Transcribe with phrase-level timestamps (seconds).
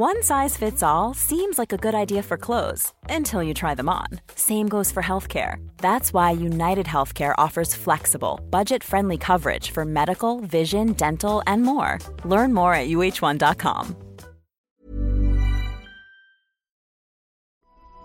[0.00, 3.88] One size fits all seems like a good idea for clothes until you try them
[3.88, 4.06] on.
[4.36, 5.56] Same goes for healthcare.
[5.78, 11.98] That's why United Healthcare offers flexible, budget friendly coverage for medical, vision, dental, and more.
[12.24, 13.96] Learn more at uh1.com.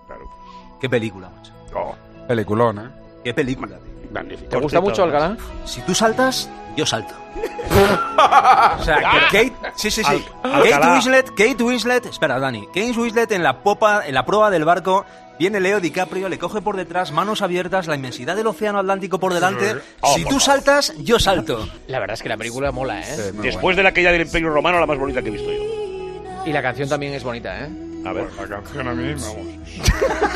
[0.07, 0.27] Claro.
[0.81, 1.51] Qué película, macho.
[1.75, 1.95] Oh,
[2.27, 2.89] Peliculón, ¿eh?
[3.23, 3.77] Qué película.
[3.77, 3.92] tío.
[4.13, 4.49] Magnífico.
[4.49, 5.35] ¿Te gusta mucho Alcalá?
[5.65, 7.13] Si tú saltas, yo salto.
[8.79, 8.97] o sea,
[9.29, 10.25] que Kate, sí, sí, sí.
[10.43, 10.87] Al- Kate.
[10.91, 12.67] Winslet, Kate Winslet, espera, Dani.
[12.67, 15.05] Kate Winslet en la popa, en la proa del barco,
[15.39, 19.33] viene Leo DiCaprio, le coge por detrás, manos abiertas, la inmensidad del océano Atlántico por
[19.33, 19.75] delante.
[20.01, 21.67] Oh, si por tú saltas, yo salto.
[21.87, 23.03] La verdad es que la película mola, ¿eh?
[23.03, 25.51] Sí, Después de la que ya del Imperio Romano, la más bonita que he visto
[25.51, 26.43] yo.
[26.45, 27.69] Y la canción también es bonita, ¿eh?
[28.05, 28.41] A ver, bueno.
[28.41, 29.35] La canción a mí, vamos.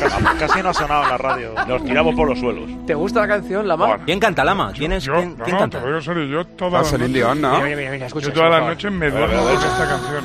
[0.00, 1.54] casi, casi no ha sonado en la radio.
[1.66, 2.68] Nos tiramos por los suelos.
[2.86, 3.86] ¿Te gusta la canción, Lama?
[3.86, 4.04] Bueno.
[4.06, 4.72] ¿Quién canta, Lama?
[4.72, 5.04] ¿Quién es?
[5.04, 5.78] Yo, ¿Quién, no, quién no, canta?
[5.80, 7.60] te digo en serio, yo todas las Celine noches, Dion, ¿no?
[7.62, 8.74] Mira, Mira, mira, escucha, yo todas las por favor.
[8.74, 10.24] noches me A duermo a con esta canción.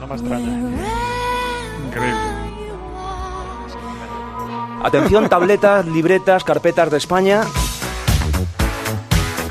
[0.00, 0.58] No me extraña.
[1.86, 2.20] Increíble.
[4.82, 7.42] Atención, tabletas, libretas, carpetas de España.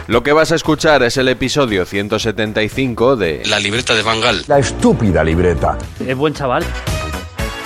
[0.07, 4.43] Lo que vas a escuchar es el episodio 175 de La libreta de Bangal.
[4.47, 5.77] La estúpida libreta.
[6.05, 6.63] Es buen chaval.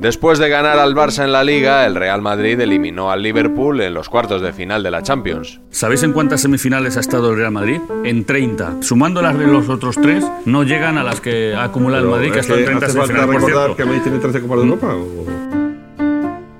[0.00, 3.94] Después de ganar al Barça en la Liga, el Real Madrid eliminó al Liverpool en
[3.94, 5.60] los cuartos de final de la Champions.
[5.70, 7.80] ¿Sabéis en cuántas semifinales ha estado el Real Madrid?
[8.04, 8.80] En 30.
[8.80, 12.30] Sumando las de los otros tres, no llegan a las que ha acumulado el Madrid,
[12.30, 13.26] que ha estado en 30 semifinales.
[13.26, 13.76] Por cierto.
[13.76, 14.94] que Madrid tiene 13 Copas de Europa?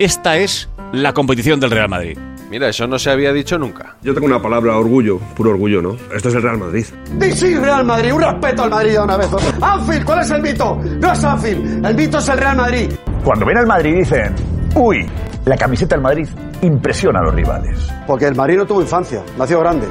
[0.00, 2.18] Esta es la competición del Real Madrid.
[2.50, 3.96] Mira, eso no se había dicho nunca.
[4.02, 5.96] Yo tengo una palabra, orgullo, puro orgullo, ¿no?
[6.14, 6.86] Esto es el Real Madrid.
[7.34, 9.28] Sí, Real Madrid, un respeto al Madrid de una vez.
[9.60, 10.80] Anfield, ¿cuál es el mito?
[10.98, 12.90] No es Anfield, el mito es el Real Madrid.
[13.22, 14.34] Cuando ven al Madrid dicen,
[14.74, 15.06] uy,
[15.44, 16.26] la camiseta del Madrid
[16.62, 17.92] impresiona a los rivales.
[18.06, 19.86] Porque el Madrid no tuvo infancia, nació grande.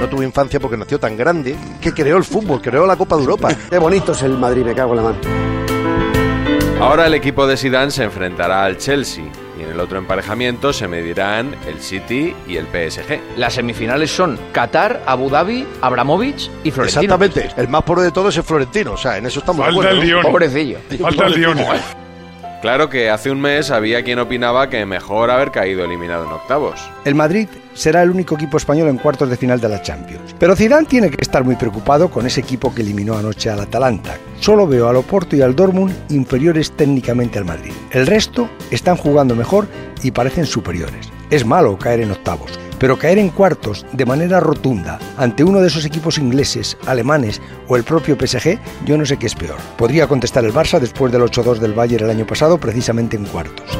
[0.00, 3.22] No tuvo infancia porque nació tan grande que creó el fútbol, creó la Copa de
[3.22, 3.48] Europa.
[3.70, 5.18] Qué bonito es el Madrid, me cago en la mano.
[6.80, 9.24] Ahora el equipo de Zidane se enfrentará al Chelsea
[9.74, 13.20] el otro emparejamiento se medirán el City y el PSG.
[13.36, 17.02] Las semifinales son Qatar, Abu Dhabi, Abramovich y Florentino.
[17.14, 17.50] Exactamente.
[17.60, 18.92] El más pobre de todos es Florentino.
[18.92, 19.90] O sea, en eso estamos de Falta acuerdo.
[20.02, 20.20] el ¿no?
[20.20, 20.22] Lyon.
[20.32, 20.78] Pobrecillo.
[21.00, 21.58] Falta el Lyon.
[22.64, 26.80] Claro que hace un mes había quien opinaba que mejor haber caído eliminado en octavos.
[27.04, 30.34] El Madrid será el único equipo español en cuartos de final de la Champions.
[30.38, 34.16] Pero Zidane tiene que estar muy preocupado con ese equipo que eliminó anoche al Atalanta.
[34.40, 37.74] Solo veo al Oporto y al Dortmund inferiores técnicamente al Madrid.
[37.90, 39.66] El resto están jugando mejor
[40.02, 41.10] y parecen superiores.
[41.28, 45.68] Es malo caer en octavos, pero caer en cuartos de manera rotunda ante uno de
[45.68, 49.56] esos equipos ingleses, alemanes o el propio PSG, yo no sé qué es peor.
[49.78, 53.78] Podría contestar el Barça después del 8-2 del Bayern el año pasado, precisamente en cuartos.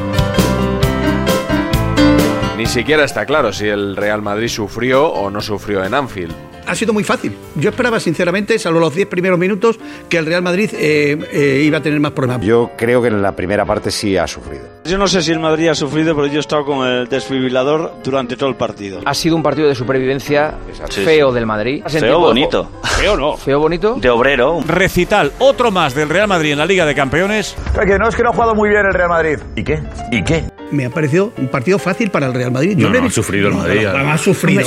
[2.57, 6.54] Ni siquiera está claro si el Real Madrid sufrió o no sufrió en Anfield.
[6.67, 7.37] Ha sido muy fácil.
[7.57, 11.79] Yo esperaba, sinceramente, salvo los 10 primeros minutos, que el Real Madrid eh, eh, iba
[11.79, 12.45] a tener más problemas.
[12.45, 14.65] Yo creo que en la primera parte sí ha sufrido.
[14.85, 17.95] Yo no sé si el Madrid ha sufrido, pero yo he estado con el desfibrilador
[18.03, 19.01] durante todo el partido.
[19.05, 20.55] Ha sido un partido de supervivencia
[20.91, 21.83] feo del Madrid.
[21.85, 22.69] ¿Has Feo bonito.
[22.99, 23.37] Feo no.
[23.37, 23.97] Feo bonito.
[23.99, 24.61] De obrero.
[24.67, 27.55] Recital, otro más del Real Madrid en la Liga de Campeones.
[27.87, 29.39] Que no es que no ha jugado muy bien el Real Madrid.
[29.57, 29.83] ¿Y qué?
[30.11, 30.45] ¿Y qué?
[30.75, 32.77] Me ha parecido un partido fácil para el Real Madrid.
[32.77, 33.83] Yo No, le he no, ha sufrido el Madrid.
[33.85, 34.65] No, ha sufrido, ha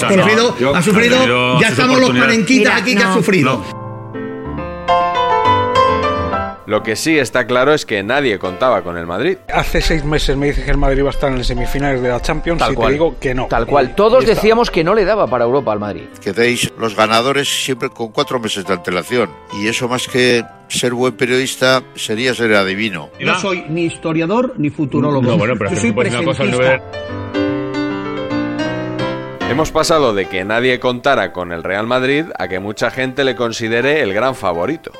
[0.81, 3.13] sufrido, yo- ha Ya estamos los parenquitas Mira, aquí que ha no.
[3.15, 3.76] sufrido.
[6.67, 9.37] Lo que sí está claro es que nadie contaba con el Madrid.
[9.53, 12.09] Hace seis meses me dices que el Madrid va a estar en las semifinales de
[12.09, 12.87] la Champions Tal y cual.
[12.87, 13.47] te digo que no.
[13.47, 13.95] Tal cual.
[13.95, 16.03] Todos decíamos que no le daba para Europa al Madrid.
[16.21, 19.29] Quedéis los ganadores siempre con cuatro meses de antelación.
[19.53, 23.11] Y eso más que ser buen periodista sería ser adivino.
[23.21, 25.21] No soy ni historiador ni futurólogo.
[25.21, 26.43] No, bueno, pero soy una cosa.
[29.49, 33.37] Hemos pasado de que nadie contara con el Real Madrid a que mucha gente le
[33.37, 34.91] considere el gran favorito.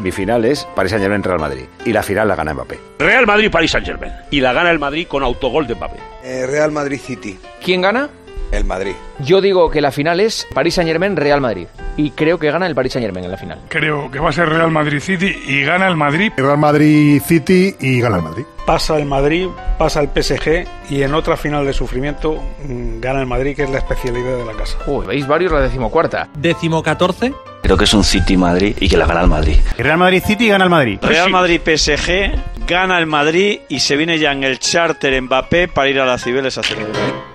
[0.00, 1.64] Mi final es Paris Saint Germain Real Madrid.
[1.84, 2.78] Y la final la gana Mbappé.
[2.98, 4.12] Real Madrid, Paris Saint Germain.
[4.30, 5.96] Y la gana el Madrid con autogol de Mbappé.
[6.24, 7.38] Eh, Real Madrid City.
[7.62, 8.08] ¿Quién gana?
[8.52, 8.94] El Madrid.
[9.20, 11.66] Yo digo que la final es Paris Saint Germain Real Madrid.
[11.96, 13.58] Y creo que gana el Paris Saint Germain en la final.
[13.68, 16.32] Creo que va a ser Real Madrid City y gana el Madrid.
[16.36, 18.44] Real Madrid City y gana el Madrid.
[18.66, 19.48] Pasa el Madrid,
[19.78, 23.70] pasa el PSG y en otra final de sufrimiento mm, gana el Madrid, que es
[23.70, 24.78] la especialidad de la casa.
[24.86, 26.28] Uy, veis varios la decimocuarta.
[26.34, 27.32] Décimo catorce.
[27.62, 29.58] Creo que es un City Madrid y que la gana el Madrid.
[29.76, 30.98] Real Madrid City gana el Madrid.
[31.02, 35.88] Real Madrid PSG gana el Madrid y se viene ya en el charter Mbappé para
[35.88, 37.29] ir a las Cibeles a celebrar.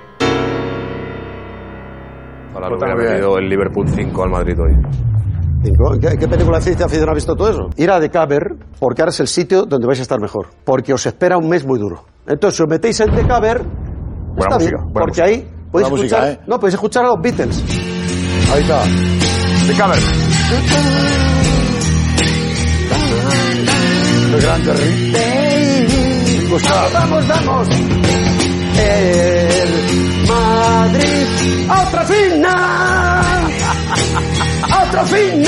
[2.56, 4.72] Ojalá lo hubiera metido el Liverpool 5 al Madrid hoy.
[6.00, 7.70] ¿Qué, ¿Qué, película de ciencia ficción ha visto todo eso?
[7.76, 10.48] Ir a Decaber, porque ahora es el sitio donde vais a estar mejor.
[10.64, 12.06] Porque os espera un mes muy duro.
[12.26, 15.26] Entonces, si os metéis en Decaber, buena está música, bien, buena porque música.
[15.26, 16.40] ahí podéis Buena escuchar, música, ¿eh?
[16.48, 17.64] no, podéis escuchar a los Beatles.
[18.54, 18.84] Ahí está.
[19.68, 20.00] Decaber.
[24.32, 25.16] Qué grande, Rick.
[26.94, 27.68] Vamos, vamos, vamos.
[31.46, 31.70] El Madrid.
[31.70, 32.52] ¡A otra final!
[34.72, 35.44] ¡A otra final!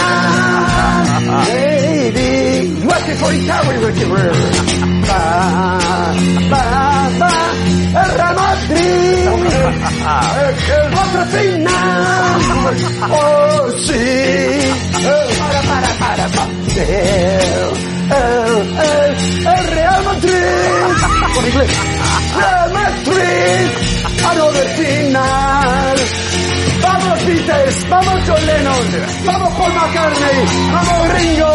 [1.48, 4.34] Baby, waiting for it, Harry, waiting for it.
[5.10, 5.80] Va,
[6.52, 6.64] va,
[7.20, 7.32] va,
[8.04, 9.28] el Real Madrid.
[10.94, 12.42] ¡Otra final!
[13.10, 14.06] ¡Oh, sí!
[15.40, 16.48] Para, para, para, para.
[16.78, 18.14] El,
[18.78, 19.12] el,
[19.48, 20.32] el Real Madrid.
[21.34, 21.72] Por inglés.
[22.38, 23.66] Real Madrid.
[24.30, 25.57] Another final.
[26.82, 28.88] Vamos Beatles, vamos John Lennon,
[29.26, 31.54] vamos Paul McCartney, vamos Ringo.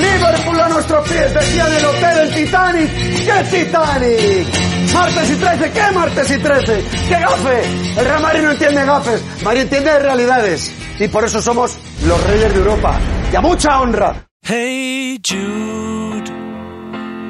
[0.00, 2.90] Liverpool a nuestros pies, decía en el hotel el Titanic.
[2.90, 4.94] ¿Qué Titanic?
[4.94, 6.84] Martes y 13, ¿qué martes y 13?
[7.08, 7.62] ¿Qué gafe?
[7.98, 10.72] El Real Madrid no entiende gafes, Madrid entiende realidades.
[10.98, 12.98] Y por eso somos los reyes de Europa.
[13.32, 14.26] Y a mucha honra.
[14.42, 16.30] Hey Jude,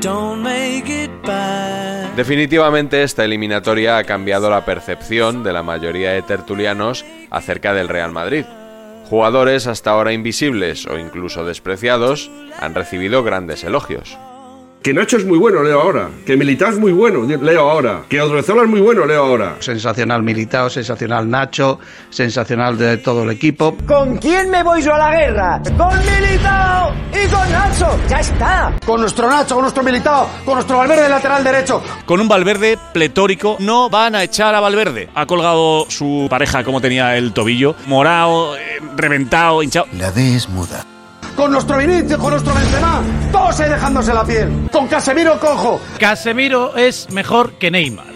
[0.00, 1.87] don't make it bad.
[2.18, 8.10] Definitivamente esta eliminatoria ha cambiado la percepción de la mayoría de tertulianos acerca del Real
[8.10, 8.44] Madrid.
[9.08, 12.28] Jugadores hasta ahora invisibles o incluso despreciados
[12.58, 14.18] han recibido grandes elogios.
[14.82, 16.08] Que Nacho es muy bueno, leo ahora.
[16.24, 18.02] Que Militao es muy bueno, leo ahora.
[18.08, 19.56] Que Odriozola es muy bueno, leo ahora.
[19.58, 21.80] Sensacional Militao, sensacional Nacho,
[22.10, 23.76] sensacional de todo el equipo.
[23.86, 25.62] ¿Con quién me voy yo a la guerra?
[25.76, 27.98] ¡Con Militao y con Nacho!
[28.08, 28.72] ¡Ya está!
[28.86, 31.82] Con nuestro Nacho, con nuestro Militao, con nuestro Valverde lateral derecho.
[32.06, 35.08] Con un Valverde pletórico, no van a echar a Valverde.
[35.14, 39.86] Ha colgado su pareja como tenía el tobillo, morado, eh, reventado, hinchado.
[39.98, 40.86] La D es muda.
[41.38, 43.00] Con nuestro Vinicius, con nuestro Benzema,
[43.30, 44.48] todos ahí dejándose la piel.
[44.72, 45.80] Con Casemiro cojo.
[46.00, 48.06] Casemiro es mejor que Neymar.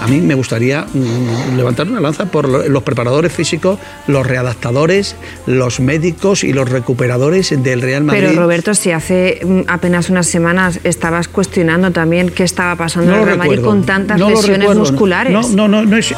[0.00, 5.16] A mí me gustaría mm, levantar una lanza por lo- los preparadores físicos, los readaptadores,
[5.46, 8.26] los médicos y los recuperadores del Real Madrid.
[8.28, 13.18] Pero Roberto, si hace mm, apenas unas semanas estabas cuestionando también qué estaba pasando en
[13.20, 13.70] el Real Madrid recuerdo.
[13.70, 14.80] con tantas No lesiones recuerdo.
[14.82, 15.32] musculares.
[15.32, 16.14] No, no, no, no es.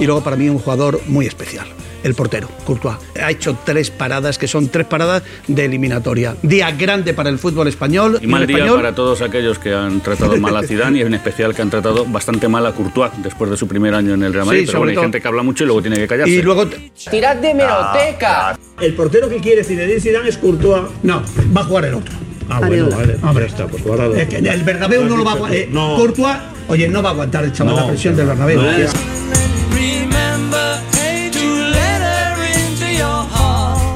[0.00, 1.66] Y luego para mí un jugador muy especial,
[2.04, 2.96] el portero, Courtois.
[3.20, 6.36] Ha hecho tres paradas que son tres paradas de eliminatoria.
[6.42, 8.18] Día grande para el fútbol español.
[8.22, 11.14] Y mal día español- para todos aquellos que han tratado mal a Zidane y en
[11.14, 14.32] especial que han tratado bastante mal a Courtois después de su primer año en el
[14.32, 14.60] Real Madrid.
[14.60, 16.32] Sí, pero sobre bueno, hay todo- gente que habla mucho y luego tiene que callarse.
[16.32, 16.66] Y luego
[17.10, 18.56] ¡Tirad de meroteca!
[18.80, 20.84] El portero que quiere Zinedine Zidane es Courtois.
[21.02, 21.22] No,
[21.56, 22.14] va a jugar el otro.
[22.48, 23.16] Ah, bueno, vale.
[23.22, 24.14] Hombre, está, pues guardado.
[24.14, 25.58] Es que el Bernabéu no lo va a aguantar.
[25.58, 25.96] eh, No.
[25.96, 26.36] Courtois,
[26.68, 28.60] oye, no va a aguantar el chaval la presión del Bernabéu.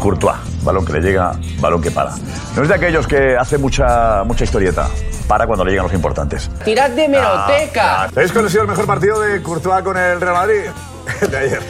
[0.02, 2.16] Courtois, balón que le llega, balón que para.
[2.56, 4.88] No es de aquellos que hace mucha, mucha historieta.
[5.28, 6.50] Para cuando le llegan los importantes.
[6.64, 8.08] ¡Tirad de meroteca!
[8.12, 10.62] ¿Sabéis cuál ha sido el mejor partido de Courtois con el Real Madrid?
[11.20, 11.62] El de ayer.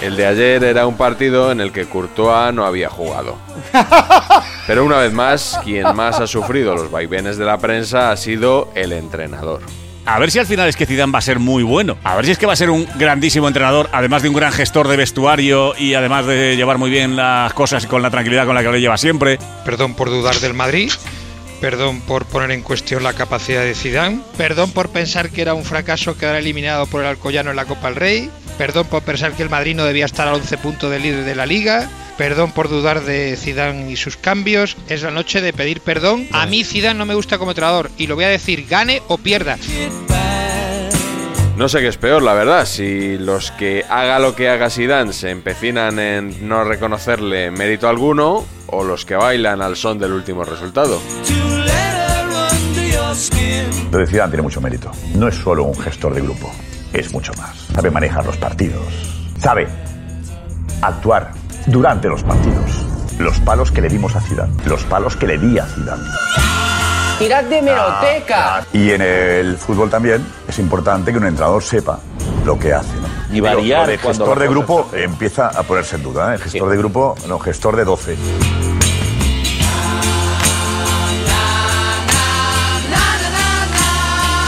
[0.00, 3.36] El de ayer era un partido en el que Courtois no había jugado.
[4.66, 8.70] Pero una vez más, quien más ha sufrido los vaivenes de la prensa ha sido
[8.74, 9.60] el entrenador.
[10.06, 11.96] A ver si al final es que Zidane va a ser muy bueno.
[12.04, 14.52] A ver si es que va a ser un grandísimo entrenador, además de un gran
[14.52, 18.54] gestor de vestuario y además de llevar muy bien las cosas con la tranquilidad con
[18.54, 19.38] la que lo lleva siempre.
[19.64, 20.90] Perdón por dudar del Madrid.
[21.60, 24.20] Perdón por poner en cuestión la capacidad de Zidane.
[24.36, 27.88] Perdón por pensar que era un fracaso quedar eliminado por el Alcoyano en la Copa
[27.88, 28.30] del Rey.
[28.58, 31.34] Perdón por pensar que el Madrid no debía estar a 11 puntos del líder de
[31.34, 31.88] la Liga.
[32.16, 34.76] Perdón por dudar de Zidane y sus cambios.
[34.88, 36.26] Es la noche de pedir perdón.
[36.32, 39.18] A mí Zidane no me gusta como entrenador y lo voy a decir, gane o
[39.18, 39.58] pierda.
[41.56, 45.12] No sé qué es peor, la verdad, si los que haga lo que haga Zidane
[45.12, 50.42] se empecinan en no reconocerle mérito alguno o los que bailan al son del último
[50.44, 51.00] resultado.
[53.90, 54.90] De Zidane tiene mucho mérito.
[55.14, 56.50] No es solo un gestor de grupo.
[56.92, 57.56] es mucho más.
[57.74, 58.82] Sabe manejar los partidos.
[59.38, 59.68] Sabe
[60.82, 61.32] actuar
[61.66, 62.70] durante los partidos.
[63.18, 64.52] Los palos que le dimos a Zidane.
[64.66, 66.02] Los palos que le di a Zidane.
[67.18, 68.66] Tirad de meroteca.
[68.72, 72.00] Y en el fútbol también es importante que un entrenador sepa
[72.44, 72.94] lo que hace.
[72.96, 73.34] ¿no?
[73.34, 76.34] Y variar cuando gestor de grupo empieza a ponerse en duda.
[76.34, 76.38] ¿eh?
[76.38, 78.16] Gestor de grupo, no, gestor de 12.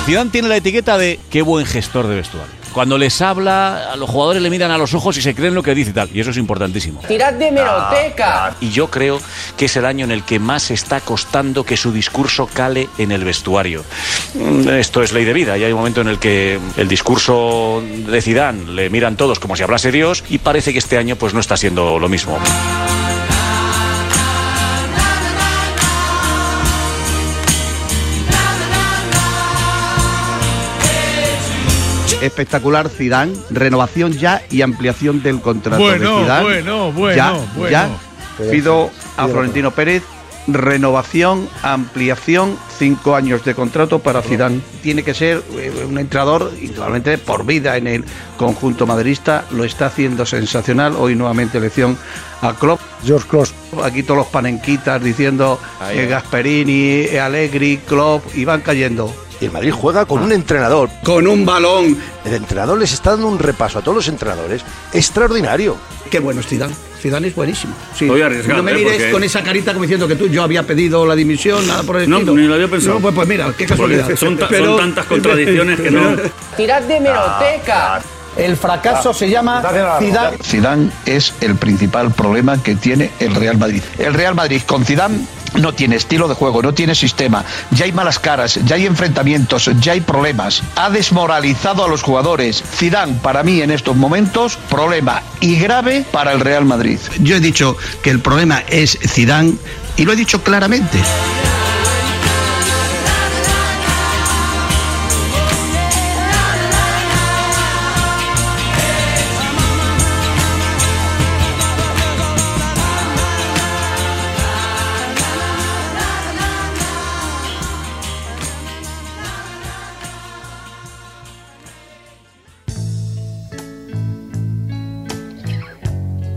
[0.06, 2.65] Zidane tiene la etiqueta de qué buen gestor de vestuario.
[2.76, 5.62] Cuando les habla, a los jugadores le miran a los ojos y se creen lo
[5.62, 6.11] que dice y tal.
[6.12, 7.00] Y eso es importantísimo.
[7.09, 8.54] Tirad de meroteca.
[8.61, 9.18] Y yo creo
[9.56, 13.12] que es el año en el que más está costando que su discurso cale en
[13.12, 13.83] el vestuario.
[14.35, 17.83] Mm, Esto es ley de vida y hay un momento en el que el discurso
[17.83, 21.33] de Zidane le miran todos como si hablase Dios y parece que este año pues
[21.33, 22.38] no está siendo lo mismo.
[32.20, 36.42] Espectacular Zidane, renovación ya y ampliación del contrato Bueno, de Zidane.
[36.44, 37.70] bueno, bueno, ya, bueno.
[37.70, 37.88] ya.
[38.50, 40.02] Pido a Florentino Pérez
[40.49, 44.61] renovación, ampliación, cinco años de contrato para Zidane.
[44.82, 48.04] Tiene que ser eh, un entrenador, indudablemente por vida en el
[48.37, 50.94] conjunto madridista, lo está haciendo sensacional.
[50.96, 51.99] Hoy nuevamente elección
[52.42, 52.80] a Klopp.
[53.04, 53.49] George Klopp.
[53.85, 56.06] Aquí todos los panenquitas diciendo Ahí, eh.
[56.06, 59.12] Gasperini, eh, Allegri, Klopp, y van cayendo.
[59.40, 60.88] Y el Madrid juega con un entrenador.
[61.05, 61.97] Con un balón.
[62.25, 64.62] El entrenador les está dando un repaso a todos los entrenadores
[64.93, 65.76] extraordinario.
[66.11, 66.75] Qué bueno es Zidane.
[67.00, 67.75] Zidane es buenísimo.
[67.95, 68.07] Sí.
[68.07, 68.75] No me ¿eh?
[68.75, 71.83] mires Porque- con esa carita como diciendo que tú yo había pedido la dimisión, nada
[71.83, 72.35] por el No, estilo.
[72.35, 72.95] ni lo había pensado.
[72.95, 74.02] No, pues, pues mira, qué casualidad.
[74.05, 76.16] Porque son ta- son tantas contradicciones que no-
[76.57, 78.00] Tirad de meroteca.
[78.37, 79.62] El fracaso se llama
[79.99, 80.37] Zidane.
[80.43, 83.83] Zidane es el principal problema que tiene el Real Madrid.
[83.99, 85.21] El Real Madrid con Zidane
[85.57, 87.45] no tiene estilo de juego, no tiene sistema.
[87.71, 90.63] Ya hay malas caras, ya hay enfrentamientos, ya hay problemas.
[90.77, 92.63] Ha desmoralizado a los jugadores.
[92.63, 96.99] Zidane para mí en estos momentos problema y grave para el Real Madrid.
[97.21, 99.55] Yo he dicho que el problema es Zidane
[99.97, 100.99] y lo he dicho claramente.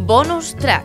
[0.10, 0.84] Bonus track.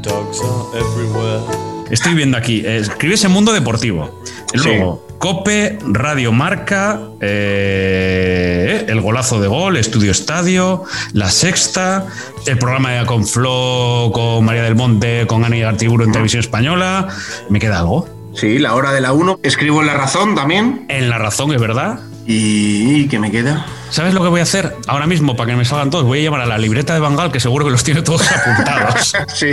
[0.00, 1.42] Dogs are everywhere.
[1.90, 4.22] Estoy viendo aquí, eh, escribes en Mundo Deportivo.
[4.54, 12.06] Luego, Cope, Radio Marca, eh, El Golazo de Gol, Estudio Estadio, La Sexta,
[12.46, 17.08] el programa de con Flo, con María del Monte, con Ana Gartiburo en Televisión Española.
[17.50, 18.08] ¿Me queda algo?
[18.34, 19.40] Sí, la hora de la 1.
[19.42, 20.86] Escribo en La Razón también.
[20.88, 22.00] En La Razón, es verdad.
[22.28, 23.64] ¿Y qué me queda?
[23.90, 26.04] ¿Sabes lo que voy a hacer ahora mismo para que me salgan todos?
[26.04, 29.12] Voy a llamar a la libreta de Bangal, que seguro que los tiene todos apuntados.
[29.34, 29.50] sí,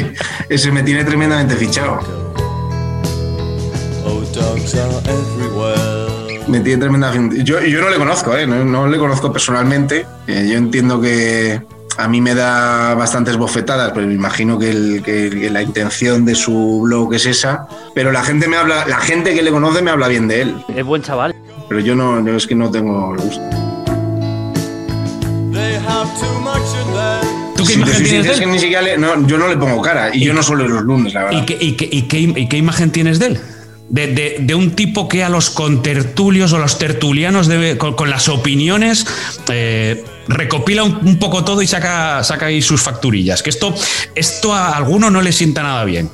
[0.50, 2.00] ese me tiene tremendamente fichado.
[4.06, 4.22] Oh.
[6.48, 7.44] Me tiene tremendamente.
[7.44, 8.46] Yo, yo no le conozco, ¿eh?
[8.46, 10.06] no, no le conozco personalmente.
[10.28, 11.62] Eh, yo entiendo que
[11.98, 16.26] a mí me da bastantes bofetadas, pero me imagino que, el- que- que la intención
[16.26, 17.68] de su blog es esa.
[17.96, 20.56] Pero la gente me habla, la gente que le conoce me habla bien de él.
[20.76, 21.34] Es buen chaval.
[21.74, 23.42] Pero yo no, es que no tengo el gusto.
[27.56, 28.52] ¿Tú qué Si imagen tienes sincero, de es que él?
[28.52, 30.84] ni siquiera le- no, yo no le pongo cara y yo no suelo ir los
[30.84, 31.40] lunes, la verdad.
[31.42, 33.40] ¿Y qué, y qué- y qué- y qué imagen tienes de él?
[33.90, 38.12] De, de- de un tipo que a los contertulios o los tertulianos debe- con, con
[38.12, 39.08] las opiniones
[39.52, 43.42] eh, recopila un, un poco todo y saca, saca ahí sus facturillas.
[43.42, 43.74] Que esto,
[44.14, 46.08] esto a alguno no le sienta nada bien.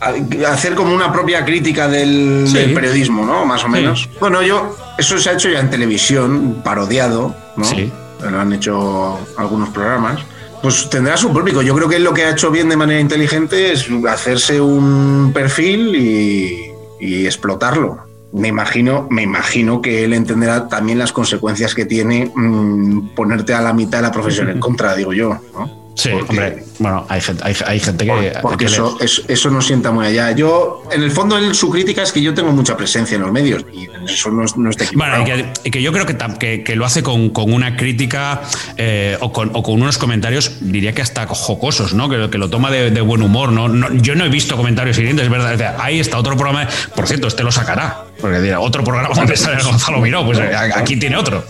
[0.00, 2.54] A- hacer como una propia crítica del, Sí.
[2.58, 3.44] del periodismo, ¿no?
[3.44, 3.72] Más o Sí.
[3.72, 4.08] menos.
[4.20, 7.64] Bueno, yo, eso se ha hecho ya en televisión, parodiado, ¿no?
[7.64, 7.90] Sí.
[8.28, 10.20] Lo han hecho algunos programas.
[10.62, 11.60] Pues tendrá su público.
[11.62, 15.96] Yo creo que lo que ha hecho bien de manera inteligente es hacerse un perfil
[15.96, 17.98] y, y explotarlo.
[18.32, 23.60] Me imagino, me imagino que él entenderá también las consecuencias que tiene mm, ponerte a
[23.60, 25.81] la mitad de la profesión en contra, digo yo, ¿no?
[25.94, 28.32] Sí, hombre, bueno, hay gente, hay, hay gente que.
[28.40, 30.32] Porque que eso, eso, eso no sienta muy allá.
[30.32, 33.30] Yo, en el fondo, él- su crítica es que yo tengo mucha presencia en los
[33.30, 35.40] medios y eso no, no está Bueno, equivocado.
[35.40, 38.40] y que, y que yo creo que, que, que lo hace con, con una crítica
[38.78, 42.08] eh, o, con, o con unos comentarios, diría que hasta jocosos, ¿no?
[42.08, 43.68] Que, que lo toma de, de buen humor, ¿no?
[43.68, 45.54] No- Yo no he visto comentarios hirientes, es verdad.
[45.54, 46.66] O sea, ahí está otro programa.
[46.96, 48.04] Por cierto, este lo sacará.
[48.20, 50.38] Porque dirá, otro programa donde sale Gonzalo Miró, pues
[50.74, 51.44] aquí tiene otro.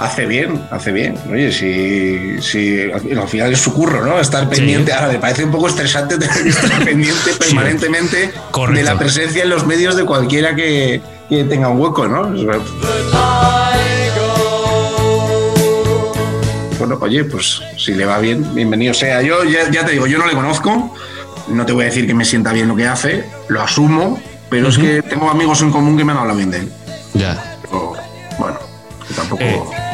[0.00, 1.14] Hace bien, hace bien.
[1.30, 4.18] Oye, si, si al final es su curro, ¿no?
[4.18, 4.92] Estar pendiente.
[4.92, 8.32] Ahora me parece un poco estresante estar pendiente permanentemente
[8.72, 12.30] de la presencia en los medios de cualquiera que, que tenga un hueco, ¿no?
[16.78, 19.20] Bueno, oye, pues si le va bien, bienvenido sea.
[19.20, 20.94] Yo ya, ya te digo, yo no le conozco,
[21.48, 24.68] no te voy a decir que me sienta bien lo que hace, lo asumo, pero
[24.68, 26.72] es que tengo amigos en común que me han hablado bien de él.
[27.12, 27.58] Ya.
[27.60, 27.92] Pero,
[28.38, 28.58] bueno,
[29.06, 29.42] que tampoco.
[29.42, 29.89] Eh,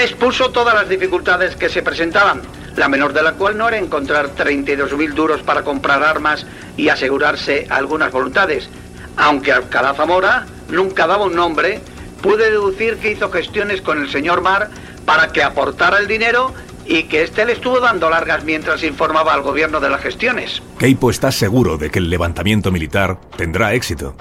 [0.00, 2.40] El mes puso todas las dificultades que se presentaban,
[2.74, 6.46] la menor de la cual no era encontrar 32.000 duros para comprar armas
[6.78, 8.70] y asegurarse algunas voluntades.
[9.18, 11.82] Aunque Alcalá Zamora nunca daba un nombre,
[12.22, 14.70] pude deducir que hizo gestiones con el señor Mar
[15.04, 16.54] para que aportara el dinero
[16.86, 20.62] y que éste le estuvo dando largas mientras informaba al gobierno de las gestiones.
[20.78, 24.16] Keipo está seguro de que el levantamiento militar tendrá éxito.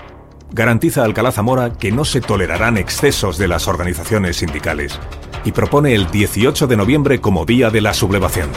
[0.51, 4.99] Garantiza a Alcalá Zamora que no se tolerarán excesos de las organizaciones sindicales
[5.43, 8.49] y propone el 18 de noviembre como día de la sublevación.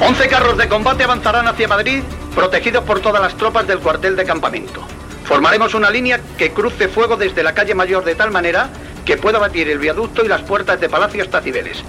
[0.00, 2.02] 11 carros de combate avanzarán hacia Madrid,
[2.34, 4.86] protegidos por todas las tropas del cuartel de campamento.
[5.24, 8.68] Formaremos una línea que cruce fuego desde la calle Mayor de tal manera
[9.04, 11.82] que pueda batir el viaducto y las puertas de Palacio hasta Cibeles,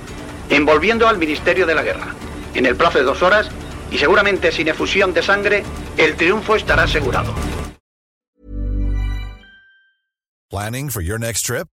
[0.49, 2.07] envolviendo al Ministerio de la Guerra.
[2.53, 3.49] En el plazo de dos horas,
[3.91, 5.63] y seguramente sin efusión de sangre,
[5.97, 7.33] el triunfo estará asegurado.
[10.49, 11.67] Planning for your next trip?